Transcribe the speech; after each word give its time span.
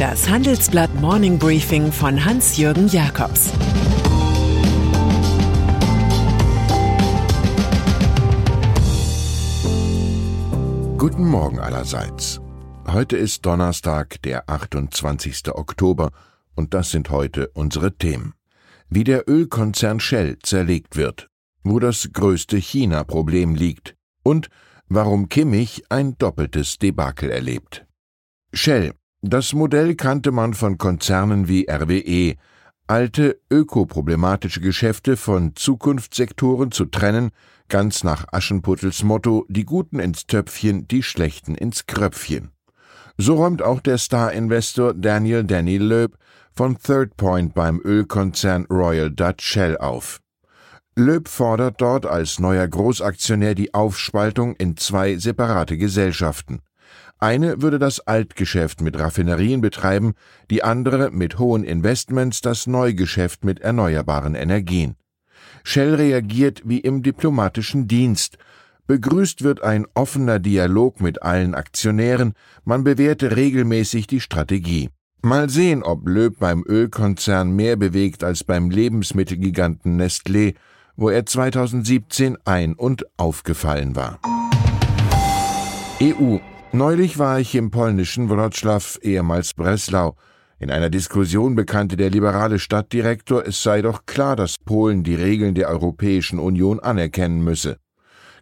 Das 0.00 0.30
Handelsblatt 0.30 0.94
Morning 0.94 1.38
Briefing 1.38 1.92
von 1.92 2.24
Hans-Jürgen 2.24 2.88
Jakobs 2.88 3.50
Guten 10.96 11.28
Morgen 11.28 11.58
allerseits. 11.58 12.40
Heute 12.88 13.18
ist 13.18 13.44
Donnerstag, 13.44 14.22
der 14.22 14.48
28. 14.48 15.50
Oktober, 15.52 16.12
und 16.54 16.72
das 16.72 16.92
sind 16.92 17.10
heute 17.10 17.50
unsere 17.52 17.94
Themen. 17.94 18.32
Wie 18.88 19.04
der 19.04 19.28
Ölkonzern 19.28 20.00
Shell 20.00 20.38
zerlegt 20.38 20.96
wird, 20.96 21.28
wo 21.62 21.78
das 21.78 22.08
größte 22.10 22.56
China-Problem 22.56 23.54
liegt 23.54 23.96
und 24.22 24.48
warum 24.88 25.28
Kimmich 25.28 25.84
ein 25.90 26.16
doppeltes 26.16 26.78
Debakel 26.78 27.28
erlebt. 27.28 27.84
Shell. 28.54 28.94
Das 29.22 29.52
Modell 29.52 29.96
kannte 29.96 30.32
man 30.32 30.54
von 30.54 30.78
Konzernen 30.78 31.46
wie 31.46 31.66
RWE. 31.70 32.36
Alte 32.86 33.38
ökoproblematische 33.50 34.62
Geschäfte 34.62 35.18
von 35.18 35.54
Zukunftssektoren 35.54 36.72
zu 36.72 36.86
trennen, 36.86 37.30
ganz 37.68 38.02
nach 38.02 38.24
Aschenputtels 38.32 39.02
Motto 39.02 39.44
die 39.50 39.64
Guten 39.64 39.98
ins 39.98 40.26
Töpfchen, 40.26 40.88
die 40.88 41.02
Schlechten 41.02 41.54
ins 41.54 41.86
Kröpfchen. 41.86 42.52
So 43.18 43.34
räumt 43.34 43.60
auch 43.60 43.80
der 43.80 43.98
Star-Investor 43.98 44.94
Daniel 44.94 45.44
Danny 45.44 45.76
Loeb 45.76 46.16
von 46.54 46.78
Third 46.78 47.18
Point 47.18 47.52
beim 47.52 47.78
Ölkonzern 47.84 48.64
Royal 48.70 49.10
Dutch 49.10 49.44
Shell 49.44 49.76
auf. 49.76 50.22
Löb 50.96 51.28
fordert 51.28 51.82
dort 51.82 52.06
als 52.06 52.38
neuer 52.38 52.66
Großaktionär 52.66 53.54
die 53.54 53.74
Aufspaltung 53.74 54.56
in 54.56 54.78
zwei 54.78 55.18
separate 55.18 55.76
Gesellschaften. 55.76 56.62
Eine 57.22 57.60
würde 57.60 57.78
das 57.78 58.00
Altgeschäft 58.00 58.80
mit 58.80 58.98
Raffinerien 58.98 59.60
betreiben, 59.60 60.14
die 60.50 60.64
andere 60.64 61.10
mit 61.10 61.38
hohen 61.38 61.64
Investments 61.64 62.40
das 62.40 62.66
Neugeschäft 62.66 63.44
mit 63.44 63.60
erneuerbaren 63.60 64.34
Energien. 64.34 64.96
Shell 65.62 65.94
reagiert 65.96 66.62
wie 66.64 66.78
im 66.78 67.02
diplomatischen 67.02 67.86
Dienst. 67.86 68.38
Begrüßt 68.86 69.42
wird 69.42 69.62
ein 69.62 69.86
offener 69.92 70.38
Dialog 70.38 71.02
mit 71.02 71.22
allen 71.22 71.54
Aktionären, 71.54 72.32
man 72.64 72.84
bewährte 72.84 73.36
regelmäßig 73.36 74.06
die 74.06 74.20
Strategie. 74.20 74.88
Mal 75.20 75.50
sehen, 75.50 75.82
ob 75.82 76.08
Löb 76.08 76.38
beim 76.38 76.64
Ölkonzern 76.66 77.50
mehr 77.54 77.76
bewegt 77.76 78.24
als 78.24 78.44
beim 78.44 78.70
Lebensmittelgiganten 78.70 80.00
Nestlé, 80.00 80.54
wo 80.96 81.10
er 81.10 81.26
2017 81.26 82.38
ein- 82.46 82.74
und 82.74 83.04
aufgefallen 83.18 83.94
war. 83.94 84.18
EU 86.02 86.38
Neulich 86.72 87.18
war 87.18 87.40
ich 87.40 87.56
im 87.56 87.72
polnischen 87.72 88.30
Wrocław, 88.30 89.00
ehemals 89.02 89.54
Breslau. 89.54 90.14
In 90.60 90.70
einer 90.70 90.88
Diskussion 90.88 91.56
bekannte 91.56 91.96
der 91.96 92.10
liberale 92.10 92.60
Stadtdirektor, 92.60 93.44
es 93.44 93.60
sei 93.60 93.82
doch 93.82 94.06
klar, 94.06 94.36
dass 94.36 94.56
Polen 94.56 95.02
die 95.02 95.16
Regeln 95.16 95.56
der 95.56 95.68
Europäischen 95.68 96.38
Union 96.38 96.78
anerkennen 96.78 97.42
müsse. 97.42 97.78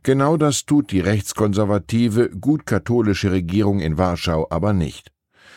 Genau 0.02 0.36
das 0.36 0.66
tut 0.66 0.92
die 0.92 1.00
rechtskonservative, 1.00 2.28
gut 2.28 2.66
katholische 2.66 3.32
Regierung 3.32 3.80
in 3.80 3.96
Warschau 3.96 4.46
aber 4.50 4.74
nicht. 4.74 5.10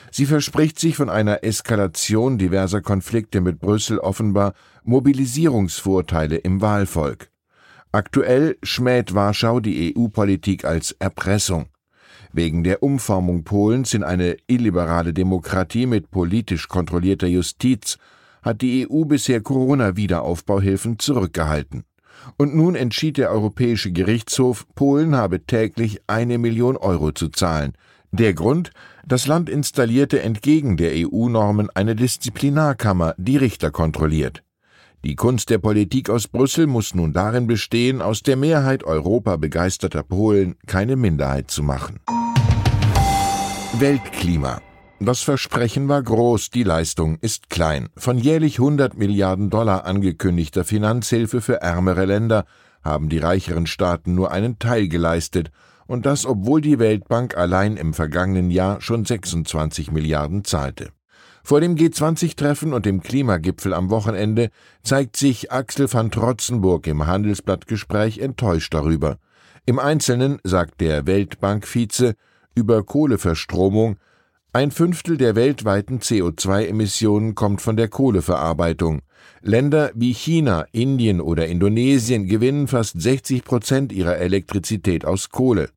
Sie 0.10 0.26
verspricht 0.26 0.80
sich 0.80 0.96
von 0.96 1.10
einer 1.10 1.44
Eskalation 1.44 2.38
diverser 2.38 2.82
Konflikte 2.82 3.42
mit 3.42 3.60
Brüssel 3.60 4.00
offenbar 4.00 4.54
Mobilisierungsvorteile 4.86 6.38
im 6.38 6.62
Wahlvolk. 6.62 7.32
Aktuell 7.92 8.58
schmäht 8.64 9.14
Warschau 9.14 9.60
die 9.60 9.94
EU-Politik 9.94 10.64
als 10.64 10.94
Erpressung. 11.00 11.68
Wegen 12.34 12.64
der 12.64 12.82
Umformung 12.82 13.44
Polens 13.44 13.94
in 13.94 14.04
eine 14.04 14.38
illiberale 14.48 15.14
Demokratie 15.14 15.86
mit 15.86 16.12
politisch 16.12 16.68
kontrollierter 16.70 17.28
Justiz 17.28 17.98
hat 18.42 18.62
die 18.62 18.88
EU 18.90 19.04
bisher 19.04 19.42
Corona-Wiederaufbauhilfen 19.42 20.98
zurückgehalten. 20.98 21.84
Und 22.38 22.56
nun 22.56 22.76
entschied 22.76 23.18
der 23.18 23.32
Europäische 23.32 23.92
Gerichtshof, 23.92 24.66
Polen 24.76 25.16
habe 25.16 25.46
täglich 25.46 26.02
eine 26.08 26.38
Million 26.38 26.78
Euro 26.78 27.12
zu 27.12 27.30
zahlen. 27.30 27.74
Der 28.12 28.34
Grund? 28.34 28.72
Das 29.06 29.28
Land 29.28 29.50
installierte 29.50 30.22
entgegen 30.22 30.78
der 30.78 30.92
EU-Normen 30.94 31.70
eine 31.74 31.96
Disziplinarkammer, 31.96 33.16
die 33.18 33.38
Richter 33.38 33.72
kontrolliert. 33.72 34.44
Die 35.04 35.16
Kunst 35.16 35.50
der 35.50 35.58
Politik 35.58 36.10
aus 36.12 36.28
Brüssel 36.28 36.68
muss 36.68 36.94
nun 36.94 37.12
darin 37.12 37.48
bestehen, 37.48 38.02
aus 38.02 38.22
der 38.22 38.36
Mehrheit 38.36 38.84
Europa 38.84 39.38
begeisterter 39.38 40.04
Polen 40.04 40.56
keine 40.68 40.96
Minderheit 40.96 41.50
zu 41.50 41.64
machen. 41.64 42.00
Weltklima. 43.82 44.62
Das 45.00 45.24
Versprechen 45.24 45.90
war 45.90 46.04
groß, 46.04 46.52
die 46.52 46.62
Leistung 46.62 47.18
ist 47.20 47.50
klein. 47.50 47.90
Von 47.98 48.20
jährlich 48.20 48.60
100 48.60 48.96
Milliarden 48.96 49.50
Dollar 49.50 49.86
angekündigter 49.86 50.64
Finanzhilfe 50.64 51.42
für 51.42 51.64
ärmere 51.64 52.06
Länder 52.06 52.46
haben 52.84 53.10
die 53.10 53.18
reicheren 53.18 53.66
Staaten 53.66 54.14
nur 54.14 54.32
einen 54.32 54.60
Teil 54.60 54.88
geleistet, 54.88 55.50
und 55.88 56.06
das 56.06 56.28
obwohl 56.28 56.62
die 56.62 56.78
Weltbank 56.78 57.36
allein 57.36 57.76
im 57.76 57.96
vergangenen 57.96 58.52
Jahr 58.52 58.82
schon 58.82 59.04
26 59.04 59.92
Milliarden 59.92 60.44
zahlte. 60.44 60.90
Vor 61.44 61.60
dem 61.60 61.76
G20-Treffen 61.76 62.74
und 62.74 62.86
dem 62.86 63.02
Klimagipfel 63.02 63.74
am 63.74 63.90
Wochenende 63.90 64.52
zeigt 64.84 65.18
sich 65.18 65.52
Axel 65.52 65.92
van 65.92 66.12
Trotzenburg 66.12 66.86
im 66.86 67.08
Handelsblattgespräch 67.08 68.20
enttäuscht 68.20 68.76
darüber. 68.76 69.18
Im 69.66 69.80
Einzelnen 69.80 70.38
sagt 70.44 70.82
der 70.82 71.08
Weltbankvize 71.08 72.14
über 72.56 72.84
Kohleverstromung, 72.84 73.98
ein 74.54 74.72
Fünftel 74.72 75.16
der 75.18 75.36
weltweiten 75.36 76.00
CO2-Emissionen 76.00 77.36
kommt 77.36 77.62
von 77.62 77.78
der 77.78 77.88
Kohleverarbeitung. 77.88 79.02
Länder 79.42 79.92
wie 79.96 80.14
China, 80.14 80.66
Indien 80.74 81.22
oder 81.22 81.48
Indonesien 81.48 82.28
gewinnen 82.28 82.68
fast 82.68 83.02
60 83.02 83.46
Prozent 83.46 83.94
ihrer 83.94 84.18
Elektrizität 84.18 85.06
aus 85.06 85.30
Kohle. 85.30 85.70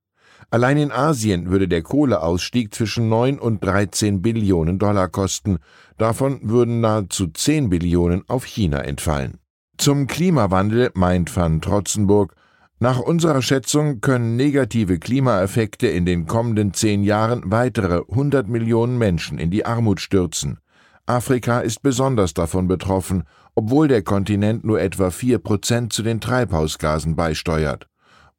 Allein 0.51 0.77
in 0.77 0.91
Asien 0.91 1.51
würde 1.51 1.69
der 1.69 1.83
Kohleausstieg 1.83 2.75
zwischen 2.75 3.09
9 3.09 3.39
und 3.39 3.65
13 3.65 4.23
Billionen 4.23 4.79
Dollar 4.79 5.09
kosten, 5.09 5.59
davon 5.97 6.41
würden 6.43 6.81
nahezu 6.81 7.29
10 7.29 7.71
Billionen 7.71 8.25
auf 8.29 8.45
China 8.45 8.81
entfallen. 8.81 9.39
Zum 9.79 10.07
Klimawandel 10.07 10.91
meint 10.95 11.35
van 11.35 11.61
Trotzenburg, 11.61 12.35
nach 12.81 12.99
unserer 12.99 13.41
Schätzung 13.41 14.01
können 14.01 14.37
negative 14.37 14.99
Klimaeffekte 14.99 15.87
in 15.87 16.05
den 16.05 16.27
kommenden 16.27 16.75
zehn 16.75 17.05
Jahren 17.05 17.43
weitere 17.47 18.03
100 18.11 18.49
Millionen 18.49 18.99
Menschen 18.99 19.39
in 19.39 19.51
die 19.51 19.65
Armut 19.65 20.01
stürzen. 20.01 20.59
Afrika 21.07 21.61
ist 21.61 21.83
besonders 21.83 22.35
davon 22.35 22.67
betroffen, 22.67 23.25
obwohl 23.55 23.89
der 23.89 24.03
Kontinent 24.03 24.65
nur 24.65 24.81
etwa 24.81 25.11
vier 25.11 25.39
Prozent 25.39 25.93
zu 25.93 26.03
den 26.03 26.21
Treibhausgasen 26.21 27.15
beisteuert. 27.15 27.87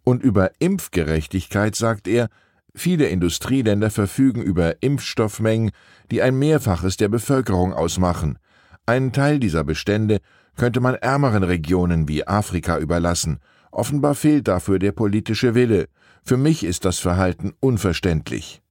Und 0.03 0.21
über 0.21 0.51
Impfgerechtigkeit 0.59 1.75
sagt 1.75 2.07
er, 2.07 2.27
viele 2.75 3.07
Industrieländer 3.07 3.89
verfügen 3.89 4.41
über 4.41 4.83
Impfstoffmengen, 4.83 5.71
die 6.11 6.21
ein 6.21 6.37
Mehrfaches 6.37 6.97
der 6.97 7.07
Bevölkerung 7.07 7.73
ausmachen. 7.73 8.37
Einen 8.85 9.13
Teil 9.13 9.39
dieser 9.39 9.63
Bestände 9.63 10.19
könnte 10.55 10.81
man 10.81 10.95
ärmeren 10.95 11.43
Regionen 11.43 12.07
wie 12.07 12.27
Afrika 12.27 12.77
überlassen, 12.77 13.39
Offenbar 13.75 14.15
fehlt 14.15 14.47
dafür 14.47 14.79
der 14.79 14.93
politische 14.93 15.53
Wille. 15.53 15.89
Für 16.23 16.37
mich 16.37 16.63
ist 16.63 16.85
das 16.85 16.99
Verhalten 16.99 17.51
unverständlich. 17.59 18.61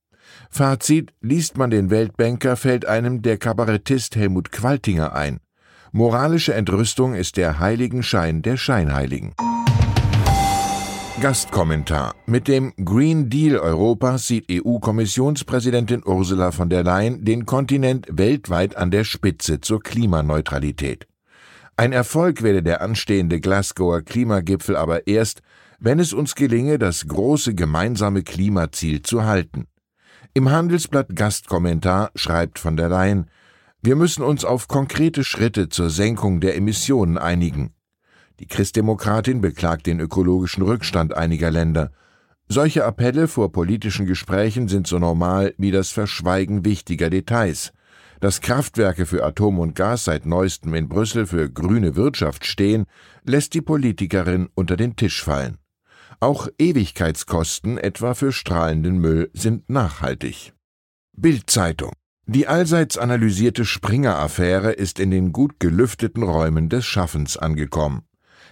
Fazit, 0.48 1.12
liest 1.20 1.58
man 1.58 1.68
den 1.68 1.90
Weltbanker, 1.90 2.56
fällt 2.56 2.86
einem 2.86 3.20
der 3.20 3.36
Kabarettist 3.36 4.16
Helmut 4.16 4.50
Qualtinger 4.50 5.12
ein. 5.12 5.40
Moralische 5.92 6.54
Entrüstung 6.54 7.14
ist 7.14 7.36
der 7.36 7.58
Heiligenschein 7.58 8.40
der 8.40 8.56
Scheinheiligen. 8.56 9.34
Gastkommentar. 11.20 12.14
Mit 12.24 12.48
dem 12.48 12.72
Green 12.82 13.28
Deal 13.28 13.58
Europas 13.58 14.26
sieht 14.26 14.46
EU-Kommissionspräsidentin 14.50 16.02
Ursula 16.02 16.50
von 16.50 16.70
der 16.70 16.82
Leyen 16.82 17.26
den 17.26 17.44
Kontinent 17.44 18.06
weltweit 18.10 18.76
an 18.76 18.90
der 18.90 19.04
Spitze 19.04 19.60
zur 19.60 19.82
Klimaneutralität. 19.82 21.06
Ein 21.76 21.92
Erfolg 21.92 22.42
werde 22.42 22.62
der 22.62 22.82
anstehende 22.82 23.40
Glasgower 23.40 24.02
Klimagipfel 24.02 24.76
aber 24.76 25.08
erst, 25.08 25.42
wenn 25.80 25.98
es 25.98 26.12
uns 26.12 26.36
gelinge, 26.36 26.78
das 26.78 27.08
große 27.08 27.54
gemeinsame 27.54 28.22
Klimaziel 28.22 29.02
zu 29.02 29.24
halten. 29.24 29.66
Im 30.34 30.50
Handelsblatt 30.50 31.14
Gastkommentar 31.14 32.10
schreibt 32.14 32.58
von 32.58 32.76
der 32.76 32.88
Leyen, 32.88 33.28
wir 33.82 33.96
müssen 33.96 34.22
uns 34.22 34.46
auf 34.46 34.66
konkrete 34.66 35.24
Schritte 35.24 35.68
zur 35.68 35.90
Senkung 35.90 36.40
der 36.40 36.56
Emissionen 36.56 37.18
einigen. 37.18 37.74
Die 38.40 38.46
Christdemokratin 38.46 39.42
beklagt 39.42 39.86
den 39.86 40.00
ökologischen 40.00 40.62
Rückstand 40.62 41.14
einiger 41.14 41.50
Länder. 41.50 41.92
Solche 42.48 42.84
Appelle 42.84 43.28
vor 43.28 43.52
politischen 43.52 44.06
Gesprächen 44.06 44.68
sind 44.68 44.86
so 44.86 44.98
normal 44.98 45.54
wie 45.58 45.70
das 45.70 45.90
Verschweigen 45.90 46.64
wichtiger 46.64 47.10
Details. 47.10 47.73
Dass 48.24 48.40
Kraftwerke 48.40 49.04
für 49.04 49.22
Atom 49.22 49.58
und 49.58 49.74
Gas 49.74 50.04
seit 50.04 50.24
neuestem 50.24 50.72
in 50.72 50.88
Brüssel 50.88 51.26
für 51.26 51.50
grüne 51.50 51.94
Wirtschaft 51.94 52.46
stehen, 52.46 52.86
lässt 53.22 53.52
die 53.52 53.60
Politikerin 53.60 54.48
unter 54.54 54.78
den 54.78 54.96
Tisch 54.96 55.22
fallen. 55.22 55.58
Auch 56.20 56.48
Ewigkeitskosten, 56.58 57.76
etwa 57.76 58.14
für 58.14 58.32
strahlenden 58.32 58.96
Müll, 58.96 59.28
sind 59.34 59.68
nachhaltig. 59.68 60.54
Bildzeitung 61.14 61.92
Die 62.24 62.46
allseits 62.46 62.96
analysierte 62.96 63.66
Springer-Affäre 63.66 64.72
ist 64.72 65.00
in 65.00 65.10
den 65.10 65.32
gut 65.32 65.60
gelüfteten 65.60 66.22
Räumen 66.22 66.70
des 66.70 66.86
Schaffens 66.86 67.36
angekommen. 67.36 68.04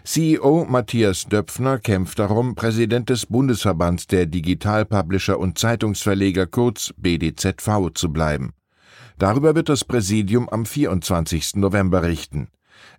CEO 0.04 0.66
Matthias 0.68 1.24
Döpfner 1.24 1.78
kämpft 1.78 2.18
darum, 2.18 2.56
Präsident 2.56 3.08
des 3.08 3.24
Bundesverbands 3.24 4.06
der 4.06 4.26
Digitalpublisher 4.26 5.38
und 5.38 5.56
Zeitungsverleger 5.56 6.46
kurz 6.46 6.92
BDZV 6.98 7.88
zu 7.94 8.12
bleiben. 8.12 8.52
Darüber 9.18 9.54
wird 9.54 9.68
das 9.68 9.84
Präsidium 9.84 10.48
am 10.48 10.66
24. 10.66 11.56
November 11.56 12.02
richten. 12.02 12.48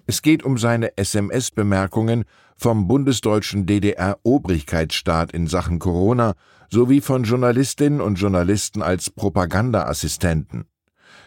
Es 0.06 0.22
geht 0.22 0.44
um 0.44 0.58
seine 0.58 0.98
SMS-Bemerkungen 0.98 2.26
vom 2.56 2.88
bundesdeutschen 2.88 3.66
DDR-Obrigkeitsstaat 3.66 5.32
in 5.32 5.48
Sachen 5.48 5.80
Corona 5.80 6.34
sowie 6.70 7.02
von 7.02 7.24
Journalistinnen 7.24 8.02
und 8.02 8.16
Journalisten 8.16 8.82
als 8.82 9.10
Propagandaassistenten. 9.10 10.66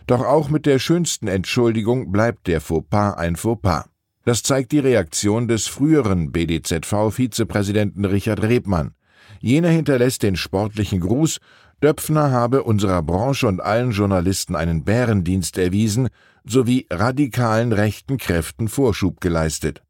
Doch 0.06 0.24
auch 0.24 0.48
mit 0.48 0.66
der 0.66 0.78
schönsten 0.78 1.26
Entschuldigung 1.26 2.12
bleibt 2.12 2.46
der 2.46 2.60
Fauxpas 2.60 3.14
ein 3.14 3.36
Fauxpas. 3.36 3.86
Das 4.24 4.42
zeigt 4.42 4.72
die 4.72 4.80
Reaktion 4.80 5.46
des 5.48 5.66
früheren 5.66 6.32
BDZV-Vizepräsidenten 6.32 8.04
Richard 8.04 8.42
Rebmann. 8.42 8.94
Jener 9.40 9.68
hinterlässt 9.68 10.22
den 10.22 10.36
sportlichen 10.36 11.00
Gruß, 11.00 11.38
Döpfner 11.82 12.30
habe 12.30 12.62
unserer 12.62 13.02
Branche 13.02 13.46
und 13.46 13.60
allen 13.60 13.90
Journalisten 13.90 14.56
einen 14.56 14.84
Bärendienst 14.84 15.58
erwiesen 15.58 16.08
sowie 16.44 16.86
radikalen 16.90 17.72
rechten 17.72 18.18
Kräften 18.18 18.68
Vorschub 18.68 19.20
geleistet. 19.20 19.82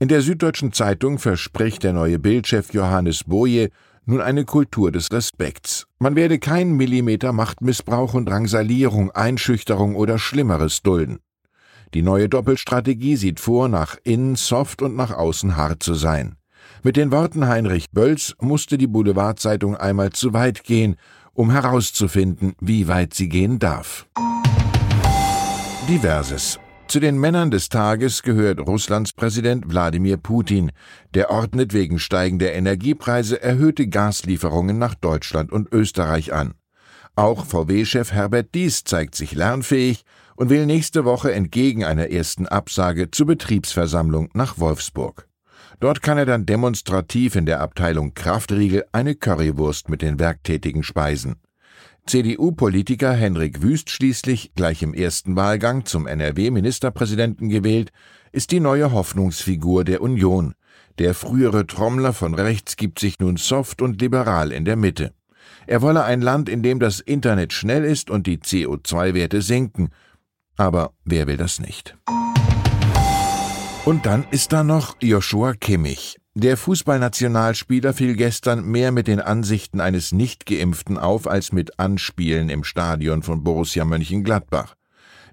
In 0.00 0.08
der 0.08 0.22
Süddeutschen 0.22 0.72
Zeitung 0.72 1.18
verspricht 1.18 1.84
der 1.84 1.92
neue 1.92 2.18
Bildchef 2.18 2.74
Johannes 2.74 3.24
Boje 3.24 3.70
nun 4.06 4.20
eine 4.20 4.44
Kultur 4.44 4.90
des 4.90 5.12
Respekts. 5.12 5.86
Man 5.98 6.16
werde 6.16 6.38
keinen 6.38 6.76
Millimeter 6.76 7.32
Machtmissbrauch 7.32 8.14
und 8.14 8.28
Drangsalierung, 8.28 9.10
Einschüchterung 9.12 9.94
oder 9.94 10.18
Schlimmeres 10.18 10.82
dulden. 10.82 11.20
Die 11.94 12.02
neue 12.02 12.28
Doppelstrategie 12.28 13.16
sieht 13.16 13.38
vor, 13.40 13.68
nach 13.68 13.96
innen 14.02 14.34
soft 14.34 14.82
und 14.82 14.96
nach 14.96 15.12
außen 15.12 15.56
hart 15.56 15.82
zu 15.82 15.94
sein. 15.94 16.36
Mit 16.86 16.98
den 16.98 17.10
Worten 17.12 17.48
Heinrich 17.48 17.92
Bölls 17.92 18.36
musste 18.42 18.76
die 18.76 18.86
Boulevardzeitung 18.86 19.74
einmal 19.74 20.10
zu 20.10 20.34
weit 20.34 20.64
gehen, 20.64 20.96
um 21.32 21.50
herauszufinden, 21.50 22.52
wie 22.60 22.88
weit 22.88 23.14
sie 23.14 23.30
gehen 23.30 23.58
darf. 23.58 24.06
Diverses. 25.88 26.60
Zu 26.86 27.00
den 27.00 27.18
Männern 27.18 27.50
des 27.50 27.70
Tages 27.70 28.22
gehört 28.22 28.60
Russlands 28.60 29.14
Präsident 29.14 29.70
Wladimir 29.70 30.18
Putin. 30.18 30.72
Der 31.14 31.30
ordnet 31.30 31.72
wegen 31.72 31.98
steigender 31.98 32.52
Energiepreise 32.52 33.40
erhöhte 33.40 33.88
Gaslieferungen 33.88 34.78
nach 34.78 34.94
Deutschland 34.94 35.52
und 35.52 35.72
Österreich 35.72 36.34
an. 36.34 36.52
Auch 37.16 37.46
VW-Chef 37.46 38.12
Herbert 38.12 38.54
Dies 38.54 38.84
zeigt 38.84 39.14
sich 39.14 39.32
lernfähig 39.32 40.04
und 40.36 40.50
will 40.50 40.66
nächste 40.66 41.06
Woche 41.06 41.32
entgegen 41.32 41.82
einer 41.82 42.10
ersten 42.10 42.46
Absage 42.46 43.10
zur 43.10 43.24
Betriebsversammlung 43.24 44.28
nach 44.34 44.58
Wolfsburg. 44.58 45.26
Dort 45.80 46.02
kann 46.02 46.18
er 46.18 46.26
dann 46.26 46.46
demonstrativ 46.46 47.36
in 47.36 47.46
der 47.46 47.60
Abteilung 47.60 48.14
Kraftriegel 48.14 48.84
eine 48.92 49.14
Currywurst 49.14 49.88
mit 49.88 50.02
den 50.02 50.18
Werktätigen 50.18 50.82
speisen. 50.82 51.36
CDU-Politiker 52.06 53.12
Henrik 53.12 53.62
Wüst 53.62 53.90
schließlich, 53.90 54.52
gleich 54.54 54.82
im 54.82 54.92
ersten 54.92 55.36
Wahlgang 55.36 55.86
zum 55.86 56.06
NRW-Ministerpräsidenten 56.06 57.48
gewählt, 57.48 57.92
ist 58.30 58.50
die 58.50 58.60
neue 58.60 58.92
Hoffnungsfigur 58.92 59.84
der 59.84 60.02
Union. 60.02 60.54
Der 60.98 61.14
frühere 61.14 61.66
Trommler 61.66 62.12
von 62.12 62.34
rechts 62.34 62.76
gibt 62.76 62.98
sich 62.98 63.18
nun 63.18 63.36
soft 63.36 63.80
und 63.80 64.00
liberal 64.00 64.52
in 64.52 64.64
der 64.64 64.76
Mitte. 64.76 65.12
Er 65.66 65.82
wolle 65.82 66.04
ein 66.04 66.20
Land, 66.20 66.48
in 66.48 66.62
dem 66.62 66.78
das 66.78 67.00
Internet 67.00 67.52
schnell 67.52 67.84
ist 67.84 68.10
und 68.10 68.26
die 68.26 68.38
CO2-Werte 68.38 69.40
sinken. 69.40 69.88
Aber 70.56 70.92
wer 71.04 71.26
will 71.26 71.38
das 71.38 71.58
nicht? 71.58 71.96
Und 73.84 74.06
dann 74.06 74.24
ist 74.30 74.54
da 74.54 74.64
noch 74.64 74.96
Joshua 75.02 75.52
Kimmich. 75.52 76.16
Der 76.32 76.56
Fußballnationalspieler 76.56 77.92
fiel 77.92 78.16
gestern 78.16 78.64
mehr 78.64 78.92
mit 78.92 79.08
den 79.08 79.20
Ansichten 79.20 79.78
eines 79.78 80.10
Nichtgeimpften 80.10 80.96
auf 80.96 81.28
als 81.28 81.52
mit 81.52 81.78
Anspielen 81.78 82.48
im 82.48 82.64
Stadion 82.64 83.22
von 83.22 83.44
Borussia 83.44 83.84
Mönchengladbach. 83.84 84.74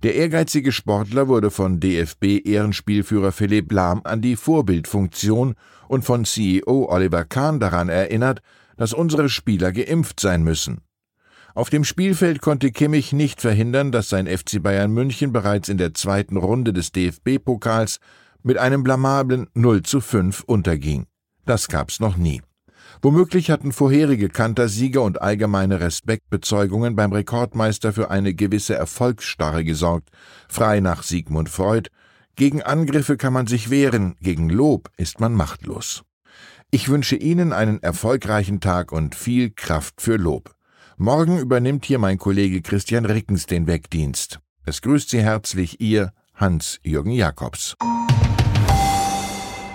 Der 0.03 0.15
ehrgeizige 0.15 0.73
Sportler 0.73 1.29
wurde 1.29 1.49
von 1.49 1.79
DFB-Ehrenspielführer 1.79 3.31
Philipp 3.31 3.71
Lahm 3.71 4.01
an 4.03 4.21
die 4.21 4.35
Vorbildfunktion 4.35 5.55
und 5.87 6.03
von 6.03 6.25
CEO 6.25 6.89
Oliver 6.89 7.23
Kahn 7.23 7.61
daran 7.61 7.87
erinnert, 7.87 8.41
dass 8.75 8.91
unsere 8.91 9.29
Spieler 9.29 9.71
geimpft 9.71 10.19
sein 10.19 10.43
müssen. 10.43 10.81
Auf 11.55 11.69
dem 11.69 11.85
Spielfeld 11.85 12.41
konnte 12.41 12.71
Kimmich 12.71 13.13
nicht 13.13 13.39
verhindern, 13.39 13.93
dass 13.93 14.09
sein 14.09 14.27
FC 14.27 14.61
Bayern 14.61 14.91
München 14.91 15.31
bereits 15.31 15.69
in 15.69 15.77
der 15.77 15.93
zweiten 15.93 16.35
Runde 16.35 16.73
des 16.73 16.91
DFB-Pokals 16.91 17.99
mit 18.43 18.57
einem 18.57 18.83
blamablen 18.83 19.47
0 19.53 19.83
zu 19.83 20.01
5 20.01 20.43
unterging. 20.45 21.05
Das 21.45 21.67
gab's 21.67 21.99
noch 21.99 22.17
nie. 22.17 22.41
Womöglich 23.01 23.49
hatten 23.49 23.71
vorherige 23.71 24.29
Kantersieger 24.29 25.01
und 25.01 25.21
allgemeine 25.21 25.79
Respektbezeugungen 25.79 26.95
beim 26.95 27.11
Rekordmeister 27.11 27.93
für 27.93 28.11
eine 28.11 28.33
gewisse 28.33 28.75
Erfolgsstarre 28.75 29.63
gesorgt, 29.63 30.09
frei 30.49 30.79
nach 30.81 31.03
Sigmund 31.03 31.49
Freud. 31.49 31.89
Gegen 32.35 32.61
Angriffe 32.61 33.17
kann 33.17 33.33
man 33.33 33.47
sich 33.47 33.69
wehren, 33.69 34.15
gegen 34.19 34.49
Lob 34.49 34.89
ist 34.97 35.19
man 35.19 35.33
machtlos. 35.33 36.03
Ich 36.69 36.89
wünsche 36.89 37.15
Ihnen 37.15 37.53
einen 37.53 37.81
erfolgreichen 37.83 38.59
Tag 38.59 38.91
und 38.91 39.15
viel 39.15 39.49
Kraft 39.49 39.99
für 39.99 40.15
Lob. 40.15 40.55
Morgen 40.97 41.39
übernimmt 41.39 41.85
hier 41.85 41.99
mein 41.99 42.17
Kollege 42.17 42.61
Christian 42.61 43.05
Rickens 43.05 43.45
den 43.45 43.67
Wegdienst. 43.67 44.39
Es 44.65 44.81
grüßt 44.81 45.09
Sie 45.09 45.21
herzlich 45.21 45.81
Ihr 45.81 46.13
Hans-Jürgen 46.35 47.11
Jakobs. 47.11 47.75